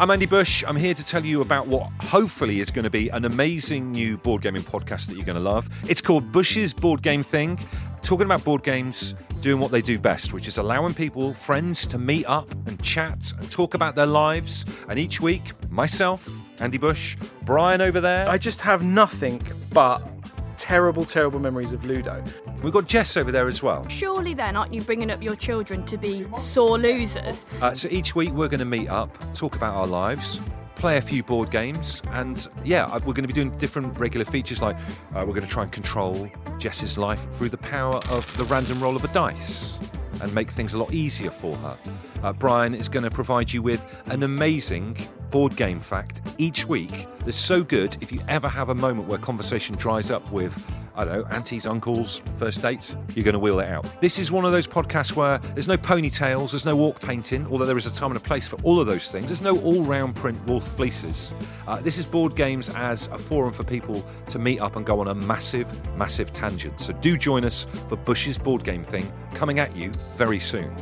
[0.00, 0.62] I'm Andy Bush.
[0.64, 4.16] I'm here to tell you about what hopefully is going to be an amazing new
[4.16, 5.68] board gaming podcast that you're going to love.
[5.88, 7.58] It's called Bush's Board Game Thing,
[8.02, 11.98] talking about board games doing what they do best, which is allowing people, friends, to
[11.98, 14.64] meet up and chat and talk about their lives.
[14.88, 16.28] And each week, myself,
[16.60, 18.28] Andy Bush, Brian over there.
[18.28, 19.42] I just have nothing
[19.72, 20.17] but
[20.68, 22.22] terrible, terrible memories of Ludo.
[22.62, 23.88] We've got Jess over there as well.
[23.88, 27.46] Surely then, aren't you bringing up your children to be sore losers?
[27.62, 30.42] Uh, so each week we're going to meet up, talk about our lives,
[30.74, 34.60] play a few board games, and yeah, we're going to be doing different regular features
[34.60, 34.76] like
[35.14, 38.78] uh, we're going to try and control Jess's life through the power of the random
[38.82, 39.78] roll of a dice
[40.20, 41.78] and make things a lot easier for her.
[42.22, 44.98] Uh, Brian is going to provide you with an amazing
[45.30, 49.18] board game fact each week that's so good if you ever have a moment where
[49.18, 50.64] conversation dries up with
[50.98, 53.86] I don't know, aunties, uncles, first dates, you're going to wheel it out.
[54.00, 57.66] This is one of those podcasts where there's no ponytails, there's no walk painting, although
[57.66, 59.26] there is a time and a place for all of those things.
[59.26, 61.32] There's no all round print wolf fleeces.
[61.68, 64.98] Uh, this is board games as a forum for people to meet up and go
[64.98, 66.80] on a massive, massive tangent.
[66.80, 70.74] So do join us for Bush's board game thing coming at you very soon.